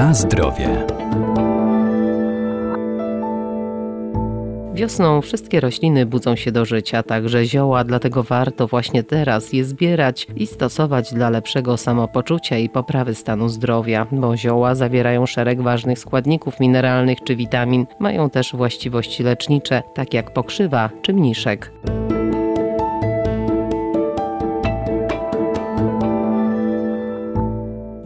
Na 0.00 0.14
zdrowie. 0.14 0.86
Wiosną 4.74 5.20
wszystkie 5.20 5.60
rośliny 5.60 6.06
budzą 6.06 6.36
się 6.36 6.52
do 6.52 6.64
życia, 6.64 7.02
także 7.02 7.44
zioła, 7.44 7.84
dlatego 7.84 8.22
warto 8.22 8.66
właśnie 8.66 9.02
teraz 9.02 9.52
je 9.52 9.64
zbierać 9.64 10.26
i 10.36 10.46
stosować 10.46 11.14
dla 11.14 11.30
lepszego 11.30 11.76
samopoczucia 11.76 12.58
i 12.58 12.68
poprawy 12.68 13.14
stanu 13.14 13.48
zdrowia, 13.48 14.06
bo 14.12 14.36
zioła 14.36 14.74
zawierają 14.74 15.26
szereg 15.26 15.62
ważnych 15.62 15.98
składników 15.98 16.60
mineralnych 16.60 17.18
czy 17.24 17.36
witamin, 17.36 17.86
mają 17.98 18.30
też 18.30 18.52
właściwości 18.52 19.22
lecznicze, 19.22 19.82
tak 19.94 20.14
jak 20.14 20.32
pokrzywa 20.32 20.90
czy 21.02 21.12
mniszek. 21.12 21.72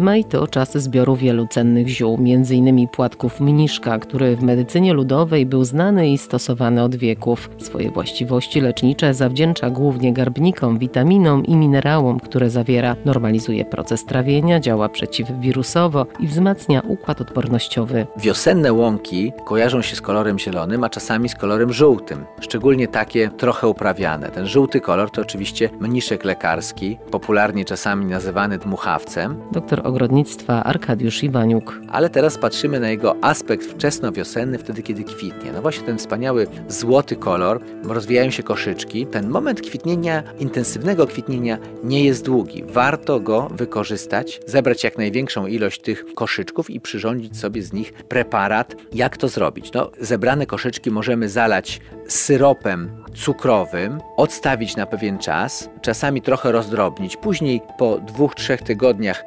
Maj 0.04 0.24
to 0.24 0.46
czas 0.46 0.78
zbioru 0.78 1.16
wielu 1.16 1.46
cennych 1.46 1.88
ziół, 1.88 2.18
m.in. 2.20 2.88
płatków 2.88 3.40
mniszka, 3.40 3.98
który 3.98 4.36
w 4.36 4.42
medycynie 4.42 4.92
ludowej 4.92 5.46
był 5.46 5.64
znany 5.64 6.10
i 6.10 6.18
stosowany 6.18 6.82
od 6.82 6.96
wieków. 6.96 7.50
Swoje 7.58 7.90
właściwości 7.90 8.60
lecznicze 8.60 9.14
zawdzięcza 9.14 9.70
głównie 9.70 10.12
garbnikom, 10.12 10.78
witaminom 10.78 11.44
i 11.44 11.56
minerałom, 11.56 12.20
które 12.20 12.50
zawiera. 12.50 12.96
Normalizuje 13.04 13.64
proces 13.64 14.04
trawienia, 14.04 14.60
działa 14.60 14.88
przeciwwirusowo 14.88 16.06
i 16.20 16.26
wzmacnia 16.26 16.82
układ 16.88 17.20
odpornościowy. 17.20 18.06
Wiosenne 18.16 18.72
łąki 18.72 19.32
kojarzą 19.44 19.82
się 19.82 19.96
z 19.96 20.00
kolorem 20.00 20.38
zielonym, 20.38 20.84
a 20.84 20.88
czasami 20.88 21.28
z 21.28 21.34
kolorem 21.34 21.72
żółtym, 21.72 22.24
szczególnie 22.40 22.88
takie 22.88 23.30
trochę 23.30 23.68
uprawiane. 23.68 24.28
Ten 24.28 24.46
żółty 24.46 24.80
kolor 24.80 25.10
to 25.10 25.22
oczywiście 25.22 25.70
mniszek 25.80 26.24
lekarski, 26.24 26.98
popularnie 27.10 27.64
czasami 27.64 28.06
nazywany 28.06 28.58
dmuchawcem. 28.58 29.36
Doktor 29.52 29.93
ogrodnictwa 29.94 30.64
Arkadiusz 30.64 31.22
Iwaniuk. 31.22 31.80
Ale 31.88 32.10
teraz 32.10 32.38
patrzymy 32.38 32.80
na 32.80 32.90
jego 32.90 33.16
aspekt 33.24 33.66
wczesnowiosenny, 33.66 34.58
wtedy 34.58 34.82
kiedy 34.82 35.04
kwitnie. 35.04 35.52
No 35.52 35.62
właśnie 35.62 35.86
ten 35.86 35.98
wspaniały 35.98 36.46
złoty 36.68 37.16
kolor, 37.16 37.60
rozwijają 37.84 38.30
się 38.30 38.42
koszyczki. 38.42 39.06
Ten 39.06 39.28
moment 39.28 39.60
kwitnienia, 39.60 40.22
intensywnego 40.38 41.06
kwitnienia 41.06 41.58
nie 41.84 42.04
jest 42.04 42.24
długi. 42.24 42.64
Warto 42.66 43.20
go 43.20 43.48
wykorzystać, 43.54 44.40
zebrać 44.46 44.84
jak 44.84 44.98
największą 44.98 45.46
ilość 45.46 45.80
tych 45.80 46.04
koszyczków 46.14 46.70
i 46.70 46.80
przyrządzić 46.80 47.36
sobie 47.36 47.62
z 47.62 47.72
nich 47.72 47.92
preparat. 47.92 48.76
Jak 48.92 49.16
to 49.16 49.28
zrobić? 49.28 49.72
No, 49.72 49.90
zebrane 50.00 50.46
koszyczki 50.46 50.90
możemy 50.90 51.28
zalać 51.28 51.80
syropem 52.08 53.04
cukrowym, 53.14 54.00
odstawić 54.16 54.76
na 54.76 54.86
pewien 54.86 55.18
czas, 55.18 55.70
czasami 55.82 56.22
trochę 56.22 56.52
rozdrobnić, 56.52 57.16
później 57.16 57.60
po 57.78 57.98
dwóch, 57.98 58.34
trzech 58.34 58.62
tygodniach 58.62 59.24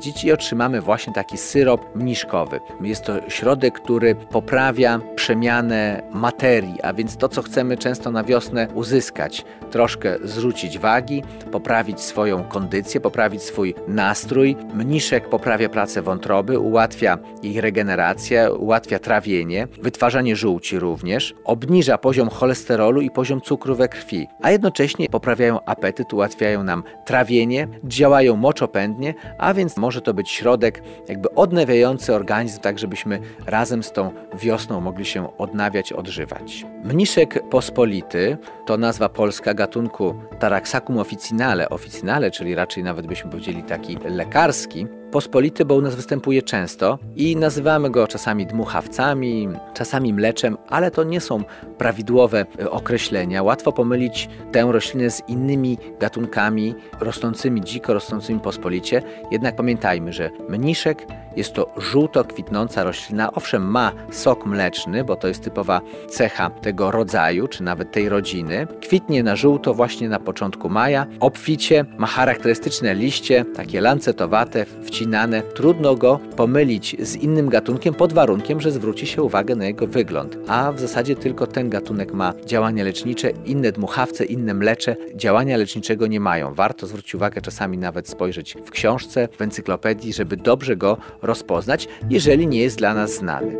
odcedzić 0.00 0.24
i 0.24 0.32
otrzymamy 0.32 0.80
właśnie 0.80 1.12
taki 1.12 1.38
syrop 1.38 1.96
mniszkowy. 1.96 2.60
Jest 2.80 3.04
to 3.04 3.30
środek, 3.30 3.74
który 3.80 4.14
poprawia 4.14 5.00
przemianę 5.14 6.02
materii, 6.12 6.82
a 6.82 6.92
więc 6.92 7.16
to, 7.16 7.28
co 7.28 7.42
chcemy 7.42 7.76
często 7.76 8.10
na 8.10 8.24
wiosnę 8.24 8.68
uzyskać, 8.74 9.44
troszkę 9.70 10.16
zrzucić 10.22 10.78
wagi, 10.78 11.22
poprawić 11.52 12.00
swoją 12.00 12.44
kondycję, 12.44 13.00
poprawić 13.00 13.42
swój 13.42 13.74
nastrój. 13.88 14.56
Mniszek 14.74 15.28
poprawia 15.28 15.68
pracę 15.68 16.02
wątroby, 16.02 16.58
ułatwia 16.58 17.18
jej 17.42 17.60
regenerację, 17.60 18.52
ułatwia 18.52 18.98
trawienie, 18.98 19.68
wytwarzanie 19.82 20.36
żółci 20.36 20.78
również, 20.78 21.34
obniża 21.44 21.98
poziom 21.98 22.28
cholesterolu 22.28 23.00
i 23.00 23.10
poziom 23.10 23.40
cukru 23.40 23.74
we 23.74 23.88
krwi, 23.88 24.28
a 24.42 24.50
jednocześnie 24.50 25.08
poprawiają 25.08 25.64
apetyt, 25.64 26.12
ułatwiają 26.12 26.64
nam 26.64 26.82
trawienie, 27.04 27.68
działają 27.84 28.36
moczopędnie, 28.36 29.14
a 29.38 29.54
więc 29.54 29.76
może 29.76 29.89
to 30.00 30.14
być 30.14 30.30
środek 30.30 30.82
jakby 31.08 31.34
odnawiający 31.34 32.14
organizm, 32.14 32.60
tak 32.60 32.78
żebyśmy 32.78 33.20
razem 33.46 33.82
z 33.82 33.92
tą 33.92 34.10
wiosną 34.34 34.80
mogli 34.80 35.04
się 35.04 35.36
odnawiać, 35.36 35.92
odżywać. 35.92 36.66
Mniszek 36.84 37.48
pospolity 37.48 38.38
to 38.66 38.76
nazwa 38.76 39.08
polska 39.08 39.54
gatunku 39.54 40.14
Taraxacum 40.38 40.98
officinale, 40.98 41.68
officinale, 41.68 42.30
czyli 42.30 42.54
raczej 42.54 42.84
nawet 42.84 43.06
byśmy 43.06 43.30
powiedzieli 43.30 43.62
taki 43.62 43.98
lekarski, 44.04 44.86
pospolity, 45.12 45.64
bo 45.64 45.74
u 45.74 45.80
nas 45.80 45.94
występuje 45.94 46.42
często 46.42 46.98
i 47.16 47.36
nazywamy 47.36 47.90
go 47.90 48.06
czasami 48.06 48.46
dmuchawcami, 48.46 49.48
czasami 49.74 50.14
mleczem, 50.14 50.56
ale 50.68 50.90
to 50.90 51.04
nie 51.04 51.20
są 51.20 51.44
prawidłowe 51.78 52.46
e, 52.60 52.70
określenia. 52.70 53.42
Łatwo 53.42 53.72
pomylić 53.72 54.28
tę 54.52 54.68
roślinę 54.70 55.10
z 55.10 55.22
innymi 55.28 55.78
gatunkami 56.00 56.74
rosnącymi 57.00 57.60
dziko, 57.60 57.94
rosnącymi 57.94 58.40
pospolicie. 58.40 59.02
Jednak 59.30 59.56
pamiętajmy, 59.56 60.12
że 60.12 60.30
mniszek 60.48 61.06
jest 61.36 61.52
to 61.52 61.74
żółto 61.76 62.24
kwitnąca 62.24 62.84
roślina. 62.84 63.32
Owszem, 63.32 63.70
ma 63.70 63.92
sok 64.10 64.46
mleczny, 64.46 65.04
bo 65.04 65.16
to 65.16 65.28
jest 65.28 65.44
typowa 65.44 65.80
cecha 66.08 66.50
tego 66.50 66.90
rodzaju, 66.90 67.48
czy 67.48 67.62
nawet 67.62 67.92
tej 67.92 68.08
rodziny. 68.08 68.66
Kwitnie 68.82 69.22
na 69.22 69.36
żółto 69.36 69.74
właśnie 69.74 70.08
na 70.08 70.20
początku 70.20 70.68
maja. 70.68 71.06
Obficie 71.20 71.84
ma 71.98 72.06
charakterystyczne 72.06 72.94
liście, 72.94 73.44
takie 73.56 73.80
lancetowate, 73.80 74.66
wcinane. 74.84 75.42
Trudno 75.42 75.96
go 75.96 76.20
pomylić 76.36 76.96
z 77.00 77.16
innym 77.16 77.48
gatunkiem 77.48 77.94
pod 77.94 78.12
warunkiem, 78.12 78.60
że 78.60 78.70
zwróci 78.70 79.06
się 79.06 79.22
uwagę 79.22 79.56
na 79.56 79.64
jego 79.64 79.86
wygląd. 79.86 80.36
A 80.48 80.72
w 80.72 80.80
zasadzie 80.80 81.16
tylko 81.16 81.46
ten 81.46 81.70
gatunek 81.70 82.12
ma 82.12 82.34
działania 82.46 82.84
lecznicze, 82.84 83.30
inne 83.30 83.72
dmuchawce, 83.72 84.24
inne 84.24 84.54
mlecze 84.54 84.96
działania 85.14 85.56
leczniczego 85.56 86.06
nie 86.06 86.20
mają. 86.20 86.54
Warto 86.54 86.86
zwrócić 86.86 87.14
uwagę 87.14 87.40
czasami 87.40 87.78
nawet 87.78 88.08
spojrzeć 88.08 88.56
w 88.64 88.70
książce, 88.70 89.28
w 89.38 89.42
encyklopedii, 89.42 90.12
żeby 90.12 90.36
dobrze 90.36 90.76
go 90.76 90.96
rozpoznać, 91.30 91.88
jeżeli 92.10 92.46
nie 92.46 92.60
jest 92.60 92.78
dla 92.78 92.94
nas 92.94 93.14
znany. 93.14 93.56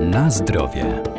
Na 0.00 0.30
zdrowie. 0.30 1.15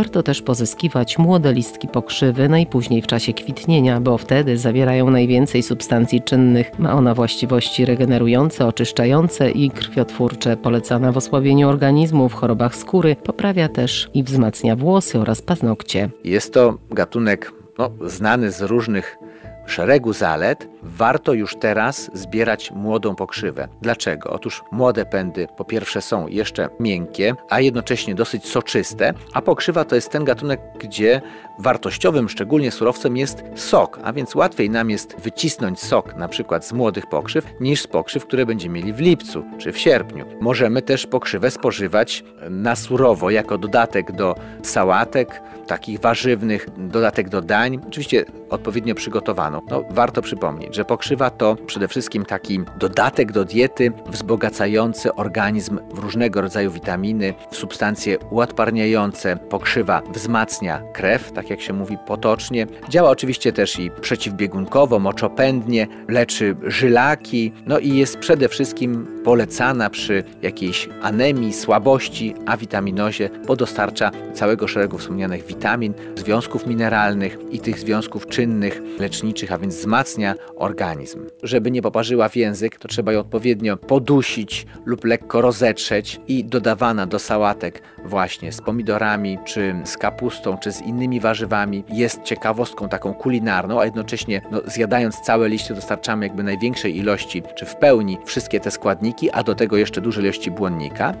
Warto 0.00 0.22
też 0.22 0.42
pozyskiwać 0.42 1.18
młode 1.18 1.52
listki 1.52 1.88
pokrzywy 1.88 2.48
najpóźniej 2.48 3.02
w 3.02 3.06
czasie 3.06 3.32
kwitnienia, 3.32 4.00
bo 4.00 4.18
wtedy 4.18 4.58
zawierają 4.58 5.10
najwięcej 5.10 5.62
substancji 5.62 6.22
czynnych. 6.22 6.78
Ma 6.78 6.92
ona 6.92 7.14
właściwości 7.14 7.84
regenerujące, 7.84 8.66
oczyszczające 8.66 9.50
i 9.50 9.70
krwiotwórcze, 9.70 10.56
polecana 10.56 11.12
w 11.12 11.16
osłabieniu 11.16 11.68
organizmu, 11.68 12.28
w 12.28 12.34
chorobach 12.34 12.76
skóry, 12.76 13.16
poprawia 13.16 13.68
też 13.68 14.10
i 14.14 14.22
wzmacnia 14.22 14.76
włosy 14.76 15.18
oraz 15.18 15.42
paznokcie. 15.42 16.10
Jest 16.24 16.54
to 16.54 16.78
gatunek 16.90 17.52
no, 17.78 17.90
znany 18.06 18.50
z 18.50 18.60
różnych 18.60 19.18
szeregu 19.66 20.12
zalet, 20.12 20.68
warto 20.82 21.32
już 21.32 21.56
teraz 21.56 22.10
zbierać 22.14 22.70
młodą 22.70 23.14
pokrzywę. 23.14 23.68
Dlaczego? 23.82 24.30
Otóż 24.30 24.62
młode 24.72 25.06
pędy 25.06 25.48
po 25.56 25.64
pierwsze 25.64 26.02
są 26.02 26.28
jeszcze 26.28 26.68
miękkie, 26.80 27.34
a 27.48 27.60
jednocześnie 27.60 28.14
dosyć 28.14 28.46
soczyste, 28.46 29.14
a 29.32 29.42
pokrzywa 29.42 29.84
to 29.84 29.94
jest 29.94 30.10
ten 30.10 30.24
gatunek, 30.24 30.60
gdzie 30.78 31.20
wartościowym 31.58 32.28
szczególnie 32.28 32.70
surowcem 32.70 33.16
jest 33.16 33.42
sok, 33.54 33.98
a 34.04 34.12
więc 34.12 34.34
łatwiej 34.34 34.70
nam 34.70 34.90
jest 34.90 35.20
wycisnąć 35.20 35.80
sok 35.80 36.16
na 36.16 36.28
przykład 36.28 36.66
z 36.66 36.72
młodych 36.72 37.06
pokrzyw 37.06 37.46
niż 37.60 37.82
z 37.82 37.86
pokrzyw, 37.86 38.26
które 38.26 38.46
będziemy 38.46 38.74
mieli 38.74 38.92
w 38.92 39.00
lipcu 39.00 39.44
czy 39.58 39.72
w 39.72 39.78
sierpniu. 39.78 40.26
Możemy 40.40 40.82
też 40.82 41.06
pokrzywę 41.06 41.50
spożywać 41.50 42.24
na 42.50 42.76
surowo 42.76 43.30
jako 43.30 43.58
dodatek 43.58 44.12
do 44.12 44.34
sałatek, 44.62 45.42
takich 45.66 46.00
warzywnych, 46.00 46.66
dodatek 46.76 47.28
do 47.28 47.42
dań, 47.42 47.80
oczywiście 47.88 48.24
odpowiednio 48.50 48.94
przygotowaną. 48.94 49.60
No, 49.70 49.84
warto 49.90 50.22
przypomnieć, 50.22 50.69
że 50.74 50.84
pokrzywa 50.84 51.30
to 51.30 51.56
przede 51.66 51.88
wszystkim 51.88 52.24
taki 52.24 52.60
dodatek 52.78 53.32
do 53.32 53.44
diety 53.44 53.92
wzbogacający 54.06 55.14
organizm 55.14 55.78
w 55.94 55.98
różnego 55.98 56.40
rodzaju 56.40 56.70
witaminy, 56.70 57.34
w 57.50 57.56
substancje 57.56 58.18
uodparniające. 58.18 59.36
Pokrzywa 59.36 60.02
wzmacnia 60.12 60.82
krew, 60.92 61.32
tak 61.32 61.50
jak 61.50 61.60
się 61.60 61.72
mówi 61.72 61.98
potocznie. 62.06 62.66
Działa 62.88 63.10
oczywiście 63.10 63.52
też 63.52 63.78
i 63.78 63.90
przeciwbiegunkowo, 64.00 64.98
moczopędnie, 64.98 65.86
leczy 66.08 66.56
żylaki, 66.62 67.52
no 67.66 67.78
i 67.78 67.96
jest 67.96 68.18
przede 68.18 68.48
wszystkim 68.48 69.19
polecana 69.24 69.90
przy 69.90 70.24
jakiejś 70.42 70.88
anemii, 71.02 71.52
słabości, 71.52 72.34
a 72.46 72.56
witaminozie, 72.56 73.30
bo 73.46 73.56
dostarcza 73.56 74.10
całego 74.34 74.68
szeregu 74.68 74.98
wspomnianych 74.98 75.46
witamin, 75.46 75.94
związków 76.16 76.66
mineralnych 76.66 77.38
i 77.50 77.60
tych 77.60 77.78
związków 77.78 78.26
czynnych, 78.26 78.82
leczniczych, 78.98 79.52
a 79.52 79.58
więc 79.58 79.76
wzmacnia 79.76 80.34
organizm. 80.56 81.26
Żeby 81.42 81.70
nie 81.70 81.82
poparzyła 81.82 82.28
w 82.28 82.36
język, 82.36 82.78
to 82.78 82.88
trzeba 82.88 83.12
ją 83.12 83.20
odpowiednio 83.20 83.76
podusić 83.76 84.66
lub 84.84 85.04
lekko 85.04 85.40
rozetrzeć 85.40 86.20
i 86.28 86.44
dodawana 86.44 87.06
do 87.06 87.18
sałatek 87.18 87.82
właśnie 88.04 88.52
z 88.52 88.60
pomidorami, 88.60 89.38
czy 89.44 89.74
z 89.84 89.96
kapustą, 89.96 90.58
czy 90.58 90.72
z 90.72 90.80
innymi 90.80 91.20
warzywami 91.20 91.84
jest 91.88 92.22
ciekawostką 92.22 92.88
taką 92.88 93.14
kulinarną, 93.14 93.80
a 93.80 93.84
jednocześnie 93.84 94.42
no, 94.50 94.60
zjadając 94.66 95.20
całe 95.20 95.48
liście 95.48 95.74
dostarczamy 95.74 96.26
jakby 96.26 96.42
największej 96.42 96.96
ilości, 96.96 97.42
czy 97.54 97.66
w 97.66 97.76
pełni 97.76 98.18
wszystkie 98.24 98.60
te 98.60 98.70
składniki, 99.10 99.30
a 99.30 99.42
do 99.42 99.54
tego 99.54 99.76
jeszcze 99.76 100.00
duże 100.00 100.20
ilości 100.20 100.50
błonnika. 100.50 101.14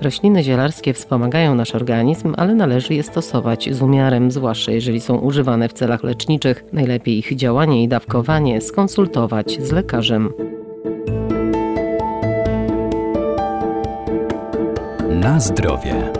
Rośliny 0.00 0.42
zielarskie 0.42 0.94
wspomagają 0.94 1.54
nasz 1.54 1.74
organizm, 1.74 2.34
ale 2.36 2.54
należy 2.54 2.94
je 2.94 3.02
stosować 3.02 3.68
z 3.74 3.82
umiarem, 3.82 4.30
zwłaszcza 4.30 4.72
jeżeli 4.72 5.00
są 5.00 5.18
używane 5.18 5.68
w 5.68 5.72
celach 5.72 6.02
leczniczych. 6.02 6.64
Najlepiej 6.72 7.18
ich 7.18 7.36
działanie 7.36 7.82
i 7.82 7.88
dawkowanie 7.88 8.60
skonsultować 8.60 9.60
z 9.60 9.72
lekarzem. 9.72 10.32
Na 15.10 15.40
zdrowie. 15.40 16.12